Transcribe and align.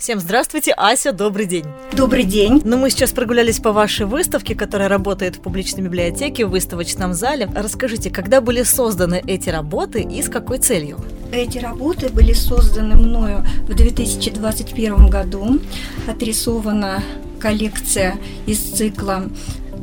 Всем 0.00 0.18
здравствуйте, 0.18 0.72
Ася, 0.78 1.12
добрый 1.12 1.44
день. 1.44 1.66
Добрый 1.92 2.24
день. 2.24 2.62
Ну, 2.64 2.78
мы 2.78 2.88
сейчас 2.88 3.12
прогулялись 3.12 3.58
по 3.58 3.70
вашей 3.70 4.06
выставке, 4.06 4.54
которая 4.54 4.88
работает 4.88 5.36
в 5.36 5.40
публичной 5.40 5.84
библиотеке, 5.84 6.46
в 6.46 6.50
выставочном 6.52 7.12
зале. 7.12 7.50
Расскажите, 7.54 8.08
когда 8.08 8.40
были 8.40 8.62
созданы 8.62 9.22
эти 9.26 9.50
работы 9.50 10.00
и 10.00 10.22
с 10.22 10.30
какой 10.30 10.56
целью? 10.56 10.96
Эти 11.32 11.58
работы 11.58 12.08
были 12.08 12.32
созданы 12.32 12.94
мною 12.94 13.44
в 13.68 13.74
2021 13.74 15.10
году. 15.10 15.60
Отрисована 16.08 17.02
коллекция 17.38 18.16
из 18.46 18.58
цикла 18.58 19.24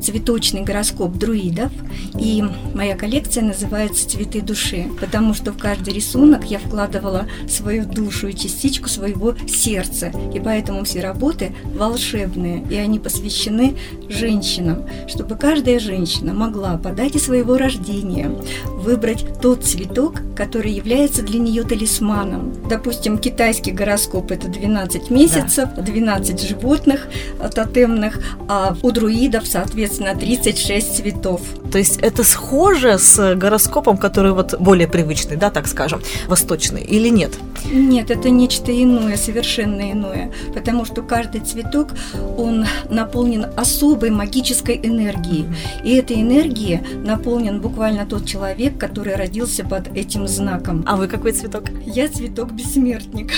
цветочный 0.02 0.62
гороскоп 0.62 1.14
друидов, 1.18 1.72
и 2.20 2.44
моя 2.74 2.96
коллекция 2.96 3.44
называется 3.44 4.08
«Цветы 4.08 4.42
души», 4.42 4.88
потому 5.00 5.34
что 5.34 5.52
в 5.52 5.58
каждый 5.58 5.94
рисунок 5.94 6.46
я 6.46 6.60
вкладывала 6.60 7.28
свою 7.50 7.86
душу 7.86 8.28
и 8.28 8.36
частичку 8.36 8.90
своего 8.90 9.36
сердца, 9.48 10.12
и 10.34 10.40
поэтому 10.40 10.84
все 10.84 11.02
работы 11.02 11.56
волшебные, 11.66 12.64
и 12.70 12.76
они 12.76 13.00
посвящены 13.00 13.76
женщинам, 14.10 14.86
чтобы 15.08 15.36
каждая 15.36 15.80
женщина 15.80 16.34
могла 16.34 16.78
по 16.78 16.92
дате 16.92 17.20
своего 17.20 17.58
рождения 17.58 18.32
выбрать 18.66 19.26
тот 19.42 19.64
цветок, 19.64 20.22
который 20.36 20.72
является 20.72 21.24
для 21.24 21.40
нее 21.40 21.64
талисманом. 21.64 22.54
Допустим, 22.70 23.18
китайский 23.18 23.72
гороскоп– 23.72 24.32
это 24.34 24.48
12 24.48 25.10
месяцев, 25.10 25.70
12 25.76 26.40
животных 26.42 27.08
тотемных, 27.54 28.20
а 28.48 28.78
у 28.82 28.92
друидов, 28.92 29.48
соответственно, 29.48 29.87
соответственно, 29.88 30.16
36 30.16 30.98
цветов. 30.98 31.42
То 31.72 31.78
есть 31.78 31.98
это 31.98 32.24
схоже 32.24 32.98
с 32.98 33.36
гороскопом, 33.36 33.98
который 33.98 34.32
вот 34.32 34.56
более 34.60 34.88
привычный, 34.88 35.38
да, 35.38 35.50
так 35.50 35.68
скажем, 35.68 36.02
восточный, 36.28 36.82
или 36.82 37.10
нет? 37.10 37.32
Нет, 37.72 38.12
это 38.12 38.30
нечто 38.30 38.72
иное, 38.72 39.18
совершенно 39.18 39.92
иное, 39.92 40.32
потому 40.54 40.86
что 40.86 41.02
каждый 41.02 41.42
цветок, 41.42 41.90
он 42.38 42.66
наполнен 42.90 43.48
особой 43.56 44.10
магической 44.10 44.80
энергией, 44.82 45.46
и 45.84 45.96
этой 45.96 46.22
энергией 46.22 46.82
наполнен 47.04 47.60
буквально 47.60 48.06
тот 48.06 48.26
человек, 48.26 48.78
который 48.78 49.16
родился 49.16 49.66
под 49.66 49.96
этим 49.96 50.28
знаком. 50.28 50.84
А 50.88 50.96
вы 50.96 51.08
какой 51.08 51.32
цветок? 51.34 51.66
Я 51.86 52.08
цветок-бессмертник, 52.08 53.32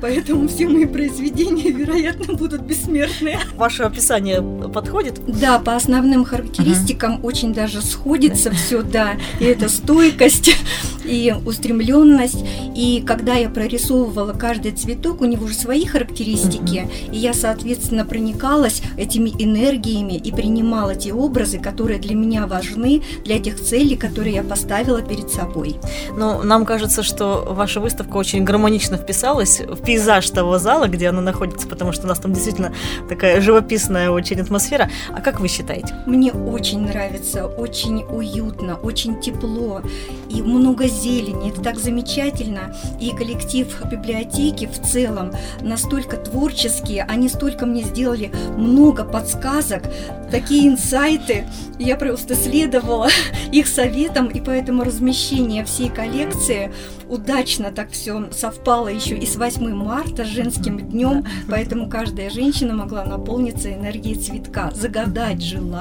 поэтому 0.00 0.48
все 0.48 0.68
мои 0.68 0.86
произведения, 0.86 1.70
вероятно, 1.70 2.34
будут 2.34 2.62
бессмертные. 2.62 3.38
Ваше 3.56 3.84
описание 3.84 4.42
подходит? 4.42 5.20
Да, 5.26 5.58
по 5.58 5.76
основным 5.96 6.24
характеристикам 6.24 7.16
uh-huh. 7.16 7.26
очень 7.26 7.54
даже 7.54 7.80
сходится 7.80 8.50
все, 8.50 8.82
да. 8.82 9.16
И 9.40 9.44
это 9.44 9.68
стойкость, 9.68 10.54
и 11.04 11.34
устремленность. 11.44 12.44
И 12.74 13.02
когда 13.06 13.34
я 13.34 13.48
прорисовывала 13.48 14.32
каждый 14.32 14.72
цветок, 14.72 15.22
у 15.22 15.24
него 15.24 15.46
же 15.46 15.54
свои 15.54 15.86
характеристики. 15.86 16.86
Uh-huh. 16.86 17.12
И 17.12 17.16
я, 17.16 17.32
соответственно, 17.32 18.04
проникалась 18.04 18.82
этими 18.96 19.30
энергиями 19.30 20.14
и 20.14 20.32
принимала 20.32 20.94
те 20.94 21.12
образы, 21.12 21.58
которые 21.58 21.98
для 21.98 22.14
меня 22.14 22.46
важны, 22.46 23.02
для 23.24 23.38
тех 23.38 23.60
целей, 23.60 23.96
которые 23.96 24.34
я 24.34 24.42
поставила 24.42 25.00
перед 25.00 25.30
собой. 25.30 25.76
Ну, 26.16 26.42
нам 26.42 26.66
кажется, 26.66 27.02
что 27.02 27.46
ваша 27.48 27.80
выставка 27.80 28.16
очень 28.16 28.44
гармонично 28.44 28.96
вписалась 28.98 29.60
в 29.60 29.82
пейзаж 29.82 30.28
того 30.30 30.58
зала, 30.58 30.88
где 30.88 31.08
она 31.08 31.22
находится, 31.22 31.66
потому 31.66 31.92
что 31.92 32.04
у 32.04 32.08
нас 32.08 32.18
там 32.18 32.32
действительно 32.32 32.74
такая 33.08 33.40
живописная 33.40 34.10
очень 34.10 34.40
атмосфера. 34.40 34.90
А 35.14 35.20
как 35.20 35.40
вы 35.40 35.48
считаете? 35.48 35.85
Делать. 35.86 36.06
Мне 36.06 36.32
очень 36.32 36.80
нравится, 36.80 37.46
очень 37.46 38.04
уютно, 38.04 38.76
очень 38.76 39.20
тепло 39.20 39.82
и 40.28 40.42
много 40.42 40.88
зелени. 40.88 41.50
Это 41.50 41.62
так 41.62 41.78
замечательно. 41.78 42.74
И 43.00 43.10
коллектив 43.10 43.66
библиотеки 43.90 44.66
в 44.66 44.80
целом 44.80 45.32
настолько 45.60 46.16
творческие, 46.16 47.04
они 47.04 47.28
столько 47.28 47.66
мне 47.66 47.82
сделали 47.82 48.30
много 48.56 49.04
подсказок, 49.04 49.82
такие 50.30 50.68
инсайты. 50.68 51.46
Я 51.78 51.96
просто 51.96 52.34
следовала 52.34 53.08
их 53.52 53.66
советам, 53.66 54.28
и 54.28 54.40
поэтому 54.40 54.84
размещение 54.84 55.64
всей 55.64 55.88
коллекции 55.88 56.72
удачно 57.08 57.70
так 57.70 57.90
все 57.90 58.30
совпало 58.32 58.88
еще 58.88 59.16
и 59.16 59.26
с 59.26 59.36
8 59.36 59.74
марта, 59.74 60.24
с 60.24 60.28
женским 60.28 60.78
днем, 60.78 61.24
поэтому 61.48 61.88
каждая 61.88 62.30
женщина 62.30 62.74
могла 62.74 63.04
наполниться 63.04 63.72
энергией 63.72 64.16
цветка, 64.16 64.70
загадать 64.74 65.42
желание. 65.42 65.75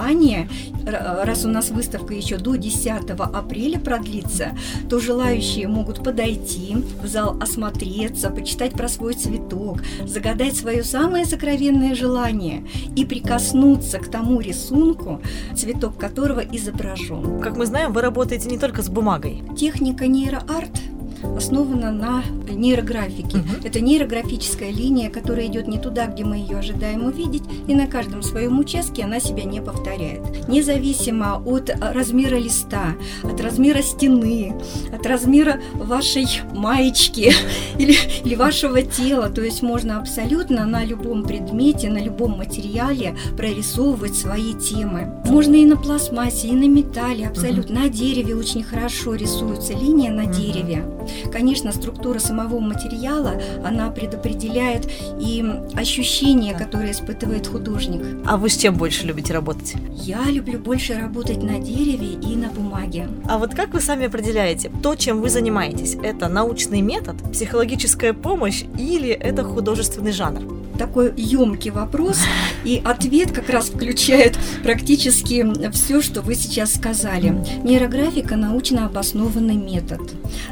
Раз 0.86 1.46
у 1.46 1.50
нас 1.50 1.70
выставка 1.70 2.14
еще 2.14 2.38
до 2.38 2.56
10 2.56 3.12
апреля 3.18 3.80
продлится, 3.80 4.50
то 4.90 5.00
желающие 5.00 5.68
могут 5.68 6.04
подойти 6.04 6.76
в 7.02 7.08
зал, 7.08 7.38
осмотреться, 7.42 8.30
почитать 8.30 8.74
про 8.74 8.88
свой 8.88 9.14
цветок, 9.14 9.82
загадать 10.06 10.56
свое 10.56 10.84
самое 10.84 11.26
сокровенное 11.26 11.96
желание 11.96 12.66
и 12.96 13.06
прикоснуться 13.06 14.00
к 14.00 14.08
тому 14.10 14.40
рисунку, 14.40 15.22
цветок 15.56 15.98
которого 15.98 16.40
изображен. 16.40 17.42
Как 17.42 17.58
мы 17.58 17.66
знаем, 17.66 17.94
вы 17.94 18.02
работаете 18.02 18.50
не 18.50 18.58
только 18.58 18.84
с 18.84 18.90
бумагой. 18.90 19.44
Техника 19.58 20.08
нейроарт– 20.08 20.72
основана 21.38 21.92
на 21.92 22.24
нейрографике. 22.50 23.38
Угу. 23.38 23.66
Это 23.66 23.82
нейрографическая 23.82 24.72
линия, 24.72 25.10
которая 25.10 25.48
идет 25.48 25.68
не 25.68 25.78
туда, 25.78 26.08
где 26.08 26.24
мы 26.24 26.38
ее 26.38 26.58
ожидаем 26.58 27.06
увидеть, 27.06 27.44
и 27.68 27.74
на 27.74 27.88
каждом 27.88 28.24
своем 28.24 28.60
участке 28.60 29.04
она 29.04 29.20
себя 29.20 29.44
не 29.44 29.62
повторяет. 29.62 30.48
Независимо 30.48 31.42
от 31.46 31.70
размера 31.80 32.36
листа, 32.38 32.96
от 33.24 33.40
размера 33.42 33.82
стены, 33.82 34.56
от 34.94 35.06
размера 35.06 35.60
вашей 35.74 36.28
маечки 36.54 37.34
или, 37.78 37.96
или 38.24 38.36
вашего 38.36 38.82
тела, 38.82 39.30
то 39.30 39.42
есть 39.42 39.62
можно 39.62 40.00
абсолютно 40.00 40.66
на 40.66 40.84
любом 40.84 41.24
предмете, 41.24 41.90
на 41.90 42.00
любом 42.00 42.38
материале 42.38 43.16
прорисовывать 43.38 44.16
свои 44.16 44.54
темы. 44.54 45.22
Можно 45.26 45.56
и 45.56 45.66
на 45.66 45.78
пластмассе, 45.78 46.48
и 46.48 46.54
на 46.54 46.68
металле, 46.68 47.28
абсолютно. 47.28 47.76
На 47.76 47.90
дереве 47.90 48.36
очень 48.36 48.64
хорошо 48.64 49.16
рисуется 49.16 49.74
линия 49.74 50.12
на 50.12 50.26
дереве. 50.26 50.86
Конечно, 51.32 51.72
структура 51.72 52.20
самого 52.20 52.60
материала, 52.60 53.34
она 53.66 53.90
предопределяет 53.90 54.90
и 55.20 55.44
ощущения, 55.74 56.54
которые 56.54 56.92
испытывает 56.92 57.48
художник. 57.48 58.02
А 58.26 58.38
вы 58.38 58.50
с 58.50 58.58
чем 58.58 58.76
больше 58.76 59.06
любите 59.06 59.34
работать? 59.34 59.76
Я 59.92 60.24
люблю 60.26 60.60
больше 60.60 60.94
работать 60.94 61.42
на 61.44 61.60
дереве 61.60 62.14
и 62.14 62.36
на 62.36 62.50
бумаге. 62.50 63.08
А 63.28 63.38
вот 63.38 63.54
как 63.54 63.74
вы 63.74 63.82
сами 63.82 64.06
определяете, 64.08 64.72
то, 64.82 64.96
чем 64.96 65.22
вы 65.22 65.30
занимаетесь, 65.30 65.96
это 66.02 66.28
научный 66.28 66.82
метод, 66.82 67.16
психологическая 67.32 68.14
помощь 68.14 68.64
или 68.78 69.10
это 69.10 69.44
художественный 69.44 70.12
жанр? 70.12 70.55
Такой 70.78 71.14
емкий 71.16 71.72
вопрос, 71.72 72.20
и 72.64 72.82
ответ 72.84 73.32
как 73.32 73.50
раз 73.50 73.68
включает 73.68 74.38
практически 74.64 75.46
все, 75.72 76.02
что 76.02 76.22
вы 76.22 76.36
сейчас 76.36 76.76
сказали. 76.76 77.36
Нейрографика– 77.64 78.36
научно 78.38 78.86
обоснованный 78.86 79.56
метод, 79.56 80.02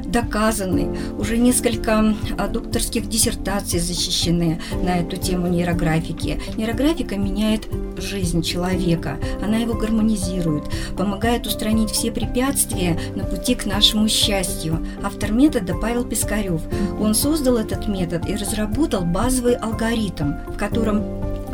доказанный. 0.06 0.88
Уже 1.18 1.38
несколько 1.38 2.16
а, 2.38 2.48
докторских 2.48 3.08
диссертаций 3.08 3.80
защищены 3.80 4.62
на 4.84 5.00
эту 5.00 5.18
тему 5.18 5.48
нейрографики. 5.48 6.40
Нейрографика 6.58 7.18
меняет 7.18 7.68
жизнь 8.04 8.42
человека, 8.42 9.18
она 9.44 9.58
его 9.58 9.74
гармонизирует, 9.74 10.66
помогает 10.98 11.48
устранить 11.48 11.90
все 11.90 12.12
препятствия 12.12 13.00
на 13.16 13.24
пути 13.24 13.56
к 13.56 13.66
нашему 13.66 14.08
счастью. 14.08 14.86
Автор 15.04 15.32
метода 15.32 15.74
Павел 15.76 16.04
Пискарев. 16.04 16.62
Он 17.00 17.16
создал 17.16 17.58
этот 17.58 17.88
метод 17.88 18.28
и 18.30 18.36
разработал 18.36 19.04
базовый 19.04 19.56
алгоритм, 19.56 20.34
в 20.48 20.58
котором 20.58 21.04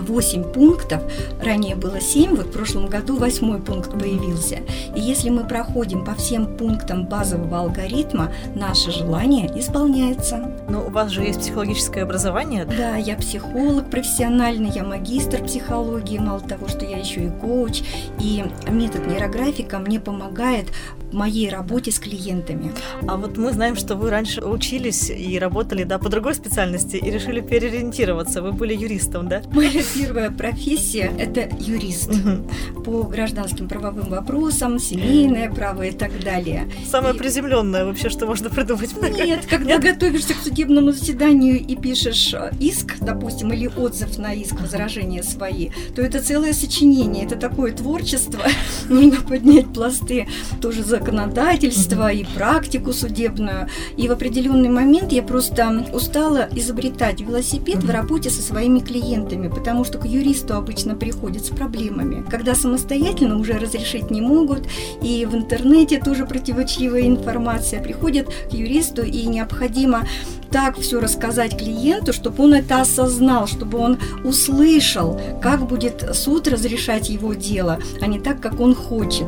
8 0.02 0.44
пунктов, 0.54 1.04
ранее 1.42 1.76
было 1.76 2.00
7, 2.02 2.36
вот 2.36 2.48
в 2.48 2.52
прошлом 2.52 2.88
году 2.88 3.18
8 3.18 3.62
пункт 3.62 3.92
появился. 3.92 4.59
И 4.96 5.00
если 5.00 5.30
мы 5.30 5.46
проходим 5.46 6.04
по 6.04 6.16
всем 6.16 6.58
пунктам 6.58 7.06
базового 7.06 7.59
алгоритма, 7.59 8.32
наше 8.56 8.92
желание 8.92 9.48
исполняется. 9.59 10.59
Но 10.69 10.85
у 10.85 10.90
вас 10.90 11.12
же 11.12 11.24
есть 11.24 11.40
психологическое 11.40 12.03
образование. 12.03 12.66
Да, 12.66 12.96
я 12.96 13.16
психолог 13.16 13.90
профессиональный, 13.90 14.70
я 14.70 14.84
магистр 14.84 15.44
психологии, 15.44 16.17
мало 16.20 16.41
того, 16.41 16.67
что 16.67 16.85
я 16.85 16.97
еще 16.97 17.26
и 17.26 17.29
коуч. 17.29 17.82
И 18.20 18.44
метод 18.67 19.08
нейрографика 19.08 19.79
мне 19.79 19.99
помогает 19.99 20.67
моей 21.11 21.50
работе 21.50 21.91
с 21.91 22.00
клиентами. 22.00 22.72
А 23.08 23.17
вот 23.17 23.38
мы 23.38 23.52
знаем, 23.52 23.76
что 23.76 23.96
вы 23.96 24.09
раньше 24.09 24.41
учились 24.41 25.09
и 25.09 25.40
работали 25.40 25.84
да, 25.84 25.97
по 25.97 26.09
другой 26.09 26.35
специальности 26.35 26.97
и 26.97 27.09
решили 27.09 27.41
переориентироваться. 27.41 28.41
Вы 28.41 28.52
были 28.52 28.76
юристом, 28.76 29.28
да? 29.28 29.41
Моя 29.52 29.82
первая 29.96 30.32
профессия– 30.32 31.11
это 31.20 31.50
юрист 31.59 32.09
угу. 32.09 32.82
по 32.84 33.03
гражданским 33.03 33.67
правовым 33.67 34.09
вопросам, 34.09 34.79
семейное 34.79 35.52
право 35.52 35.84
и 35.84 35.91
так 35.91 36.23
далее. 36.23 36.72
Самое 36.85 37.16
и... 37.16 37.17
приземленное 37.17 37.85
вообще, 37.85 38.09
что 38.09 38.26
можно 38.26 38.50
придумать. 38.50 38.90
Нет, 39.02 39.46
когда 39.50 39.78
Нет? 39.78 39.82
готовишься 39.82 40.34
к 40.34 40.38
судебному 40.38 40.91
заседанию 40.91 41.59
и 41.59 41.76
пишешь 41.76 42.34
э, 42.34 42.52
иск, 42.59 42.97
допустим, 43.00 43.52
или 43.52 43.67
отзыв 43.67 44.17
на 44.17 44.34
иск, 44.34 44.59
возражения 44.59 45.23
свои, 45.23 45.70
то 45.96 46.02
это 46.02 46.22
целое 46.22 46.53
сочинение, 46.53 47.26
это 47.26 47.35
такое 47.35 47.72
творчество. 47.73 48.41
Нужно 48.90 49.22
поднять 49.22 49.73
пласты 49.73 50.28
тоже 50.61 50.84
за 50.84 50.98
законодательство, 50.99 52.11
и 52.11 52.23
практику 52.23 52.93
судебную. 52.93 53.67
И 53.97 54.07
в 54.07 54.11
определенный 54.11 54.69
момент 54.69 55.11
я 55.11 55.23
просто 55.23 55.85
устала 55.93 56.47
изобретать 56.51 57.22
велосипед 57.22 57.84
в 57.84 57.90
работе 57.90 58.29
со 58.29 58.41
своими 58.41 58.79
клиентами, 58.79 59.47
потому 59.47 59.84
что 59.84 59.97
к 59.97 60.05
юристу 60.05 60.55
обычно 60.55 60.96
приходят 60.96 61.46
с 61.46 61.49
проблемами, 61.49 62.23
когда 62.29 62.55
самостоятельно 62.55 63.37
уже 63.37 63.53
разрешить 63.53 64.11
не 64.11 64.22
могут, 64.22 64.67
и 65.01 65.25
в 65.25 65.35
интернете 65.35 65.99
тоже 65.99 66.25
противоречивая 66.25 67.07
информация, 67.07 67.81
приходят 67.81 68.28
к 68.49 68.53
юристу, 68.53 69.03
и 69.03 69.25
необходимо 69.25 70.07
так 70.51 70.78
все 70.78 70.99
рассказать 70.99 71.57
клиенту, 71.57 72.11
чтобы 72.11 72.43
он 72.43 72.55
это 72.55 72.81
осознал, 72.81 73.47
чтобы 73.47 73.78
он 73.78 73.99
услышал, 74.23 75.19
как 75.41 75.67
будет 75.67 76.16
суд 76.16 76.47
разрешать 76.47 77.09
его 77.09 77.34
дело, 77.34 77.79
а 78.01 78.07
не 78.07 78.19
так, 78.19 78.41
как 78.41 78.59
он 78.59 78.73
хочет. 78.73 79.28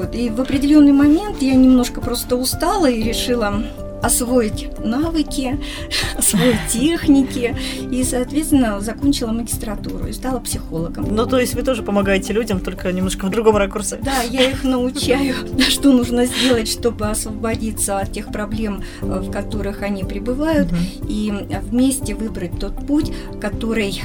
Вот. 0.00 0.14
И 0.14 0.30
в 0.30 0.40
определенный 0.40 0.92
момент 0.92 1.42
я 1.42 1.54
немножко 1.54 2.00
просто 2.00 2.36
устала 2.36 2.88
и 2.88 3.02
решила 3.02 3.62
освоить 4.02 4.70
навыки, 4.82 5.60
освоить 6.16 6.56
техники 6.72 7.54
и, 7.92 8.02
соответственно, 8.02 8.80
закончила 8.80 9.30
магистратуру 9.30 10.06
и 10.06 10.12
стала 10.14 10.40
психологом. 10.40 11.14
Ну, 11.14 11.26
то 11.26 11.38
есть 11.38 11.54
вы 11.54 11.60
тоже 11.60 11.82
помогаете 11.82 12.32
людям, 12.32 12.60
только 12.60 12.90
немножко 12.92 13.26
в 13.26 13.30
другом 13.30 13.58
ракурсе. 13.58 13.98
Да, 14.02 14.22
я 14.22 14.50
их 14.50 14.64
научаю, 14.64 15.34
что 15.68 15.92
нужно 15.92 16.24
сделать, 16.24 16.68
чтобы 16.68 17.10
освободиться 17.10 17.98
от 17.98 18.10
тех 18.10 18.32
проблем, 18.32 18.82
э, 19.02 19.04
в 19.04 19.30
которых 19.30 19.82
они 19.82 20.04
пребывают, 20.04 20.68
и 21.06 21.30
вместе 21.68 22.14
выбрать 22.14 22.58
тот 22.58 22.86
путь, 22.86 23.12
который 23.38 24.00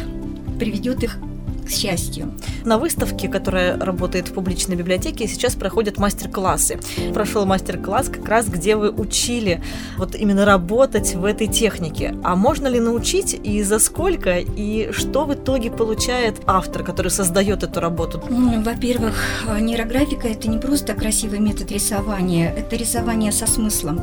приведет 0.59 1.03
их 1.03 1.19
к 1.65 1.69
счастью. 1.69 2.31
На 2.63 2.77
выставке, 2.77 3.27
которая 3.27 3.77
работает 3.79 4.29
в 4.29 4.33
публичной 4.33 4.75
библиотеке, 4.75 5.27
сейчас 5.27 5.55
проходят 5.55 5.97
мастер-классы. 5.97 6.79
Прошел 7.13 7.45
мастер-класс 7.45 8.09
как 8.09 8.27
раз, 8.27 8.47
где 8.47 8.75
вы 8.75 8.89
учили 8.91 9.61
вот 9.97 10.15
именно 10.15 10.45
работать 10.45 11.15
в 11.15 11.25
этой 11.25 11.47
технике. 11.47 12.15
А 12.23 12.35
можно 12.35 12.67
ли 12.67 12.79
научить 12.79 13.39
и 13.43 13.63
за 13.63 13.79
сколько, 13.79 14.37
и 14.39 14.91
что 14.91 15.25
в 15.25 15.33
итоге 15.33 15.71
получает 15.71 16.41
автор, 16.45 16.83
который 16.83 17.11
создает 17.11 17.63
эту 17.63 17.79
работу? 17.79 18.21
Во-первых, 18.29 19.15
нейрографика– 19.59 20.27
это 20.29 20.49
не 20.49 20.57
просто 20.57 20.93
красивый 20.93 21.39
метод 21.39 21.71
рисования, 21.71 22.53
это 22.55 22.75
рисование 22.75 23.31
со 23.31 23.47
смыслом. 23.47 24.01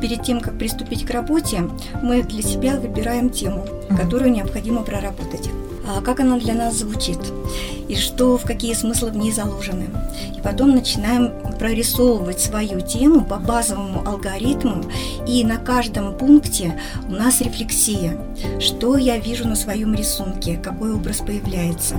Перед 0.00 0.22
тем, 0.22 0.40
как 0.40 0.58
приступить 0.58 1.04
к 1.04 1.10
работе, 1.10 1.68
мы 2.02 2.22
для 2.22 2.42
себя 2.42 2.76
выбираем 2.76 3.30
тему, 3.30 3.66
которую 3.96 4.32
необходимо 4.32 4.82
проработать. 4.82 5.50
А 5.94 6.00
как 6.00 6.20
она 6.20 6.38
для 6.38 6.54
нас 6.54 6.76
звучит, 6.76 7.18
и 7.88 7.96
что, 7.96 8.36
в 8.38 8.44
какие 8.44 8.74
смыслы 8.74 9.10
в 9.10 9.16
ней 9.16 9.32
заложены. 9.32 9.86
И 10.36 10.40
потом 10.40 10.70
начинаем 10.70 11.32
прорисовывать 11.58 12.40
свою 12.40 12.80
тему 12.80 13.24
по 13.24 13.36
базовому 13.36 14.06
алгоритму, 14.06 14.84
и 15.26 15.44
на 15.44 15.56
каждом 15.58 16.16
пункте 16.16 16.78
у 17.08 17.12
нас 17.12 17.40
рефлексия. 17.40 18.18
Что 18.58 18.96
я 18.96 19.18
вижу 19.18 19.46
на 19.46 19.54
своем 19.54 19.94
рисунке, 19.94 20.56
какой 20.56 20.92
образ 20.92 21.18
появляется, 21.18 21.96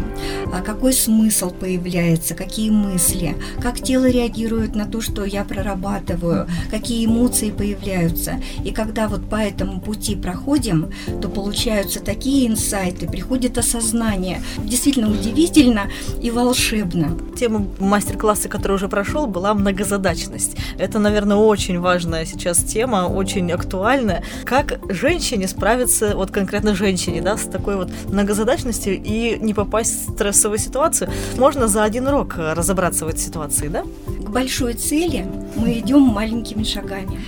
а 0.54 0.62
какой 0.62 0.94
смысл 0.94 1.52
появляется, 1.52 2.36
какие 2.36 2.70
мысли, 2.70 3.36
как 3.62 3.80
тело 3.80 4.10
реагирует 4.10 4.76
на 4.76 4.86
то, 4.86 5.02
что 5.02 5.24
я 5.24 5.44
прорабатываю, 5.44 6.48
какие 6.70 7.06
эмоции 7.06 7.52
появляются. 7.52 8.42
И 8.64 8.72
когда 8.72 9.08
вот 9.08 9.30
по 9.30 9.36
этому 9.36 9.80
пути 9.80 10.16
проходим, 10.16 10.92
то 11.22 11.30
получаются 11.30 12.00
такие 12.00 12.48
инсайты, 12.48 13.08
приходит 13.08 13.58
осознание, 13.58 13.84
сознание. 13.94 14.42
Действительно 14.64 15.12
удивительно 15.12 15.73
и 16.22 16.32
волшебно. 16.32 17.18
Тема 17.38 17.68
мастер-класса, 17.80 18.50
который 18.50 18.74
уже 18.74 18.88
прошел, 18.88 19.28
была 19.28 19.54
многозадачность. 19.54 20.56
Это, 20.78 21.00
наверное, 21.00 21.38
очень 21.38 21.80
важная 21.80 22.26
сейчас 22.26 22.64
тема, 22.64 23.08
очень 23.08 23.52
актуальная. 23.52 24.24
Как 24.46 24.80
женщине 24.90 25.48
справиться, 25.48 26.16
вот 26.16 26.32
конкретно 26.32 26.76
женщине, 26.76 27.22
да, 27.22 27.38
с 27.38 27.44
такой 27.44 27.76
вот 27.76 27.90
многозадачностью 28.08 29.02
и 29.02 29.38
не 29.40 29.54
попасть 29.54 30.08
в 30.08 30.12
стрессовую 30.14 30.60
ситуацию? 30.60 31.10
Можно 31.38 31.68
за 31.68 31.84
один 31.84 32.08
урок 32.08 32.36
разобраться 32.38 33.06
в 33.06 33.10
этой 33.10 33.20
ситуации, 33.20 33.68
да? 33.68 33.84
К 33.84 34.30
большой 34.30 34.74
цели 34.74 35.26
мы 35.56 35.80
идем 35.80 36.02
маленькими 36.02 36.64
шагами. 36.64 37.20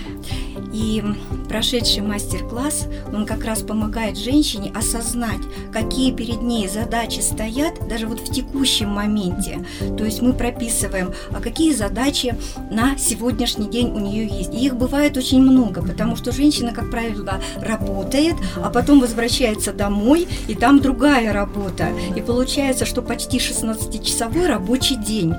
И 0.76 1.02
прошедший 1.48 2.02
мастер-класс, 2.02 2.86
он 3.10 3.24
как 3.24 3.46
раз 3.46 3.62
помогает 3.62 4.18
женщине 4.18 4.70
осознать, 4.74 5.40
какие 5.72 6.12
перед 6.12 6.42
ней 6.42 6.68
задачи 6.68 7.20
стоят 7.20 7.88
даже 7.88 8.06
вот 8.06 8.20
в 8.20 8.30
текущем 8.30 8.90
моменте. 8.90 9.64
То 9.96 10.04
есть 10.04 10.20
мы 10.20 10.34
прописываем, 10.34 11.14
а 11.30 11.40
какие 11.40 11.72
задачи 11.72 12.34
на 12.70 12.98
сегодняшний 12.98 13.70
день 13.70 13.90
у 13.90 14.00
нее 14.00 14.26
есть. 14.26 14.52
И 14.52 14.66
их 14.66 14.76
бывает 14.76 15.16
очень 15.16 15.40
много, 15.40 15.80
потому 15.82 16.14
что 16.14 16.30
женщина, 16.30 16.72
как 16.72 16.90
правило, 16.90 17.40
работает, 17.58 18.34
а 18.56 18.68
потом 18.68 19.00
возвращается 19.00 19.72
домой, 19.72 20.28
и 20.46 20.54
там 20.54 20.80
другая 20.80 21.32
работа. 21.32 21.88
И 22.14 22.20
получается, 22.20 22.84
что 22.84 23.00
почти 23.00 23.38
16-часовой 23.38 24.46
рабочий 24.46 24.96
день. 24.96 25.34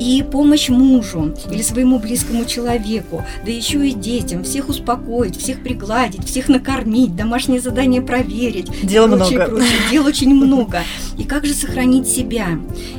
И 0.00 0.24
помощь 0.28 0.70
мужу 0.70 1.34
или 1.50 1.62
своему 1.62 1.98
близкому 1.98 2.46
человеку, 2.46 3.24
да 3.44 3.52
еще 3.52 3.86
и 3.86 3.92
детям, 3.92 4.44
всех 4.54 4.68
успокоить, 4.68 5.36
всех 5.36 5.64
пригладить, 5.64 6.24
всех 6.24 6.48
накормить, 6.48 7.16
домашние 7.16 7.60
задания 7.60 8.00
проверить. 8.00 8.70
Дел 8.84 9.08
много. 9.08 9.46
Прочее. 9.46 9.68
Дел 9.90 10.06
очень 10.06 10.32
много. 10.32 10.82
И 11.18 11.24
как 11.24 11.44
же 11.44 11.54
сохранить 11.54 12.06
себя? 12.06 12.46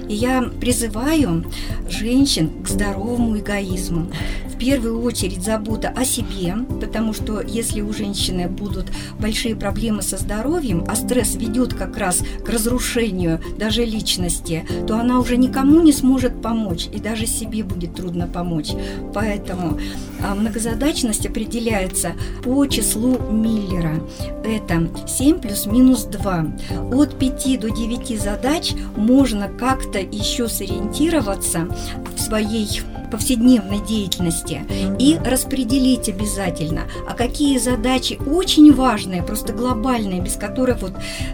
И 0.10 0.16
я 0.16 0.42
призываю 0.60 1.46
женщин 1.90 2.52
к 2.62 2.68
здоровому 2.68 3.38
эгоизму 3.38 4.08
в 4.56 4.58
первую 4.58 5.02
очередь 5.02 5.44
забота 5.44 5.90
о 5.90 6.06
себе, 6.06 6.56
потому 6.80 7.14
что 7.14 7.42
если 7.42 7.82
у 7.82 7.92
женщины 7.92 8.48
будут 8.48 8.86
большие 9.20 9.56
проблемы 9.56 10.02
со 10.02 10.18
здоровьем, 10.18 10.86
а 10.88 10.96
стресс 10.96 11.36
ведет 11.36 11.74
как 11.74 11.98
раз 11.98 12.24
к 12.46 12.50
разрушению 12.50 13.42
даже 13.60 13.84
личности, 13.84 14.66
то 14.88 14.98
она 14.98 15.20
уже 15.20 15.36
никому 15.36 15.82
не 15.82 15.92
сможет 15.92 16.42
помочь, 16.42 16.88
и 16.92 17.00
даже 17.00 17.26
себе 17.26 17.64
будет 17.64 17.96
трудно 17.96 18.28
помочь. 18.28 18.70
Поэтому 19.14 19.78
а, 20.24 20.34
многозадачность 20.36 21.26
определяется 21.26 22.14
по 22.44 22.66
числу 22.66 23.20
Миллера. 23.30 24.02
Это 24.46 24.90
7 25.06 25.40
плюс-минус 25.40 26.06
2. 26.06 26.46
От 26.94 27.20
5 27.20 27.60
до 27.60 27.70
9 27.72 28.22
задач 28.22 28.74
можно 28.96 29.50
как-то 29.50 30.00
еще 30.00 30.48
сориентироваться 30.48 31.68
в 32.16 32.22
своей 32.22 32.82
повседневной 33.16 33.80
деятельности 33.80 34.66
и 35.00 35.18
распределить 35.26 36.10
обязательно, 36.10 36.82
а 37.08 37.14
какие 37.14 37.58
задачи 37.58 38.20
очень 38.26 38.74
важные, 38.74 39.24
просто 39.24 39.54
глобальные, 39.54 40.22
без 40.22 40.34
которых 40.34 40.82
вот 40.82 40.92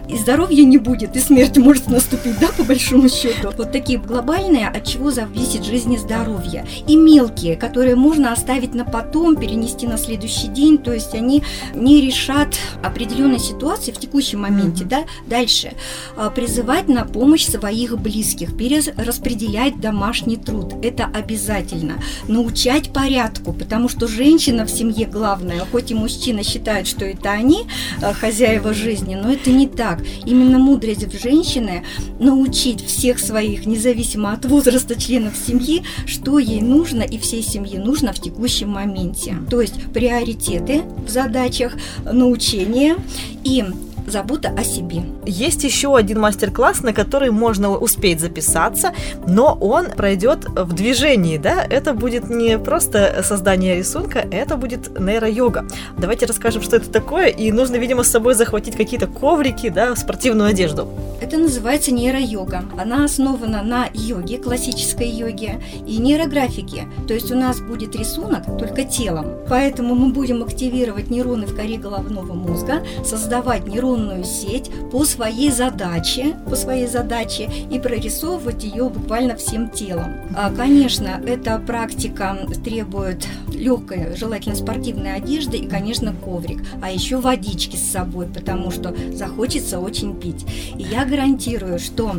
и 0.08 0.16
здоровья 0.16 0.64
не 0.64 0.78
будет, 0.78 1.16
и 1.16 1.20
смерть 1.20 1.56
может 1.56 1.88
наступить, 1.88 2.38
да, 2.38 2.48
по 2.56 2.62
большому 2.62 3.08
счету. 3.08 3.50
Вот 3.56 3.72
такие 3.72 3.98
глобальные, 3.98 4.68
от 4.68 4.86
чего 4.86 5.10
зависит 5.10 5.64
жизнь 5.64 5.92
и 5.94 5.98
здоровье. 5.98 6.64
И 6.86 6.94
мелкие, 6.94 7.56
которые 7.56 7.96
можно 7.96 8.32
оставить 8.32 8.74
на 8.74 8.84
потом, 8.84 9.34
перенести 9.34 9.88
на 9.88 9.98
следующий 9.98 10.46
день, 10.46 10.78
то 10.78 10.92
есть 10.92 11.14
они 11.14 11.42
не 11.74 12.00
решат 12.00 12.56
определенной 12.84 13.40
ситуации 13.40 13.90
в 13.90 13.98
текущем 13.98 14.42
моменте, 14.42 14.84
да, 14.84 15.04
дальше. 15.26 15.72
А, 16.16 16.30
призывать 16.30 16.86
на 16.86 17.04
помощь 17.04 17.44
своих 17.44 17.98
близких, 17.98 18.56
перераспределять 18.56 19.80
домашний 19.80 20.36
труд. 20.36 20.74
Это 20.80 21.06
обязательно 21.06 21.71
обязательно 21.72 22.02
научать 22.28 22.92
порядку, 22.92 23.52
потому 23.52 23.88
что 23.88 24.06
женщина 24.06 24.64
в 24.64 24.70
семье 24.70 25.06
главная, 25.06 25.60
хоть 25.70 25.90
и 25.90 25.94
мужчина 25.94 26.42
считает, 26.44 26.86
что 26.86 27.04
это 27.04 27.30
они 27.30 27.64
э, 28.00 28.12
хозяева 28.12 28.74
жизни, 28.74 29.14
но 29.14 29.32
это 29.32 29.50
не 29.50 29.66
так. 29.66 30.00
Именно 30.26 30.58
мудрость 30.58 31.04
в 31.04 31.22
женщины 31.22 31.84
научить 32.18 32.84
всех 32.84 33.18
своих, 33.18 33.66
независимо 33.66 34.32
от 34.32 34.44
возраста 34.44 35.00
членов 35.00 35.34
семьи, 35.36 35.82
что 36.06 36.38
ей 36.38 36.60
нужно 36.60 37.02
и 37.02 37.18
всей 37.18 37.42
семье 37.42 37.80
нужно 37.80 38.12
в 38.12 38.20
текущем 38.20 38.70
моменте. 38.70 39.36
То 39.50 39.60
есть 39.60 39.74
приоритеты 39.92 40.82
в 41.06 41.10
задачах, 41.10 41.74
научение 42.04 42.96
и 43.44 43.64
забота 44.06 44.50
о 44.56 44.64
себе. 44.64 45.02
Есть 45.26 45.64
еще 45.64 45.96
один 45.96 46.20
мастер-класс, 46.20 46.82
на 46.82 46.92
который 46.92 47.30
можно 47.30 47.70
успеть 47.70 48.20
записаться, 48.20 48.92
но 49.26 49.56
он 49.60 49.90
пройдет 49.90 50.44
в 50.48 50.72
движении, 50.72 51.38
да? 51.38 51.64
Это 51.68 51.94
будет 51.94 52.28
не 52.28 52.58
просто 52.58 53.22
создание 53.22 53.76
рисунка, 53.76 54.26
это 54.30 54.56
будет 54.56 54.98
нейро-йога. 54.98 55.66
Давайте 55.98 56.26
расскажем, 56.26 56.62
что 56.62 56.76
это 56.76 56.90
такое, 56.90 57.26
и 57.26 57.52
нужно, 57.52 57.76
видимо, 57.76 58.02
с 58.02 58.10
собой 58.10 58.34
захватить 58.34 58.76
какие-то 58.76 59.06
коврики, 59.06 59.68
да, 59.68 59.94
спортивную 59.96 60.50
одежду. 60.50 60.88
Это 61.20 61.38
называется 61.38 61.92
нейро-йога. 61.92 62.64
Она 62.76 63.04
основана 63.04 63.62
на 63.62 63.86
йоге, 63.94 64.38
классической 64.38 65.08
йоге 65.08 65.60
и 65.86 65.98
нейрографике. 65.98 66.88
То 67.06 67.14
есть 67.14 67.30
у 67.30 67.36
нас 67.36 67.60
будет 67.60 67.94
рисунок 67.94 68.44
только 68.58 68.84
телом. 68.84 69.26
Поэтому 69.48 69.94
мы 69.94 70.12
будем 70.12 70.42
активировать 70.42 71.10
нейроны 71.10 71.46
в 71.46 71.54
коре 71.54 71.76
головного 71.76 72.32
мозга, 72.32 72.82
создавать 73.04 73.66
нейроны 73.66 73.91
нейронную 73.92 74.24
сеть 74.24 74.70
по 74.90 75.04
своей 75.04 75.50
задаче, 75.50 76.36
по 76.48 76.56
своей 76.56 76.86
задаче 76.86 77.50
и 77.70 77.78
прорисовывать 77.78 78.64
ее 78.64 78.88
буквально 78.88 79.36
всем 79.36 79.70
телом. 79.70 80.14
А, 80.36 80.50
конечно, 80.50 81.20
эта 81.26 81.58
практика 81.58 82.36
требует 82.64 83.26
легкой, 83.62 84.16
желательно 84.16 84.56
спортивной 84.56 85.14
одежды 85.14 85.56
и, 85.56 85.68
конечно, 85.68 86.12
коврик, 86.12 86.62
а 86.82 86.90
еще 86.90 87.18
водички 87.18 87.76
с 87.76 87.90
собой, 87.90 88.26
потому 88.26 88.70
что 88.70 88.94
захочется 89.12 89.78
очень 89.78 90.18
пить. 90.18 90.44
И 90.76 90.82
я 90.82 91.04
гарантирую, 91.04 91.78
что 91.78 92.16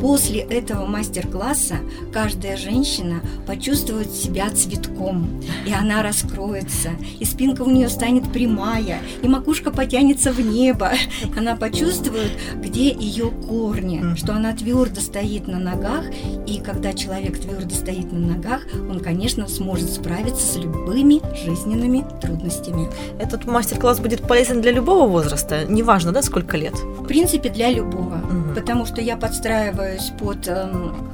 после 0.00 0.40
этого 0.40 0.86
мастер-класса 0.86 1.76
каждая 2.12 2.56
женщина 2.56 3.20
почувствует 3.46 4.10
себя 4.10 4.50
цветком, 4.50 5.28
и 5.66 5.72
она 5.72 6.02
раскроется, 6.02 6.90
и 7.20 7.24
спинка 7.24 7.62
у 7.62 7.70
нее 7.70 7.88
станет 7.88 8.32
прямая, 8.32 9.00
и 9.22 9.28
макушка 9.28 9.70
потянется 9.70 10.32
в 10.32 10.40
небо. 10.40 10.92
Она 11.36 11.56
почувствует, 11.56 12.32
где 12.56 12.90
ее 12.90 13.30
корни, 13.30 14.16
что 14.16 14.32
она 14.32 14.54
твердо 14.54 15.00
стоит 15.00 15.48
на 15.48 15.58
ногах, 15.58 16.04
и 16.46 16.60
когда 16.60 16.94
человек 16.94 17.38
твердо 17.38 17.74
стоит 17.74 18.10
на 18.12 18.18
ногах, 18.18 18.62
он, 18.88 19.00
конечно, 19.00 19.46
сможет 19.48 19.90
справиться 19.90 20.46
с 20.46 20.56
любыми 20.78 21.20
жизненными 21.34 22.04
трудностями. 22.20 22.88
Этот 23.18 23.46
мастер-класс 23.46 24.00
будет 24.00 24.22
полезен 24.22 24.60
для 24.60 24.72
любого 24.72 25.08
возраста, 25.08 25.64
неважно, 25.64 26.12
да, 26.12 26.22
сколько 26.22 26.56
лет? 26.56 26.74
В 26.74 27.06
принципе, 27.06 27.48
для 27.50 27.70
любого, 27.70 28.16
угу. 28.16 28.54
потому 28.54 28.86
что 28.86 29.00
я 29.00 29.16
подстраиваюсь 29.16 30.12
под 30.18 30.48
э, 30.48 30.68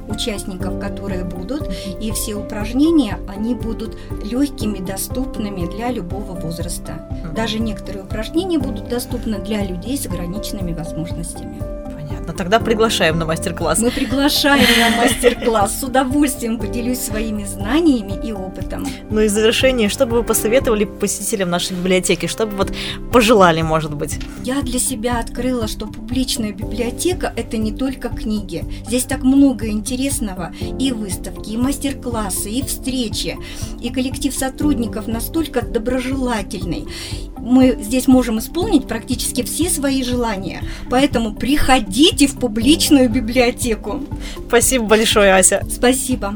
участников, 0.07 0.79
которые 0.79 1.23
будут, 1.23 1.69
и 1.99 2.11
все 2.11 2.35
упражнения, 2.35 3.19
они 3.27 3.55
будут 3.55 3.97
легкими, 4.23 4.79
доступными 4.79 5.65
для 5.65 5.91
любого 5.91 6.33
возраста. 6.33 7.07
Угу. 7.09 7.35
Даже 7.35 7.59
некоторые 7.59 8.03
упражнения 8.03 8.59
будут 8.59 8.87
доступны 8.87 9.39
для 9.39 9.63
людей 9.65 9.97
с 9.97 10.05
ограниченными 10.05 10.73
возможностями. 10.73 11.61
Понятно. 12.25 12.33
Тогда 12.33 12.59
приглашаем 12.59 13.19
на 13.19 13.25
мастер-класс. 13.25 13.79
Мы 13.79 13.91
приглашаем 13.91 14.67
на 14.79 14.97
мастер-класс. 14.97 15.79
С 15.79 15.83
удовольствием 15.83 16.57
поделюсь 16.57 16.99
своими 16.99 17.45
знаниями 17.45 18.19
и 18.27 18.31
опытом. 18.31 18.85
Ну 19.09 19.21
и 19.21 19.27
в 19.27 19.31
завершение, 19.31 19.89
что 19.89 20.05
бы 20.05 20.17
вы 20.17 20.23
посоветовали 20.23 20.85
посетителям 20.85 21.49
нашей 21.49 21.75
библиотеки? 21.75 22.27
Что 22.27 22.45
бы 22.45 22.57
вот 22.57 22.73
пожелали, 23.11 23.61
может 23.61 23.93
быть? 23.93 24.19
Я 24.43 24.61
для 24.61 24.79
себя 24.79 25.19
открыла, 25.19 25.67
что 25.67 25.87
публичная 25.87 26.51
библиотека– 26.51 27.31
это 27.35 27.57
не 27.57 27.71
только 27.71 28.09
книги. 28.09 28.63
Здесь 28.87 29.03
так 29.03 29.23
много 29.23 29.67
интересного. 29.67 30.53
И 30.79 30.91
выставки, 30.91 31.51
и 31.51 31.57
мастер-классы, 31.57 32.49
и 32.49 32.63
встречи. 32.63 33.37
И 33.81 33.89
коллектив 33.89 34.33
сотрудников 34.33 35.07
настолько 35.07 35.61
доброжелательный 35.61 36.87
мы 37.45 37.77
здесь 37.79 38.07
можем 38.07 38.39
исполнить 38.39 38.87
практически 38.87 39.43
все 39.43 39.69
свои 39.69 40.03
желания. 40.03 40.63
Поэтому 40.89 41.33
приходите 41.33 42.27
в 42.27 42.39
публичную 42.39 43.09
библиотеку. 43.09 44.03
Спасибо 44.47 44.85
большое, 44.85 45.33
Ася. 45.33 45.65
Спасибо. 45.69 46.35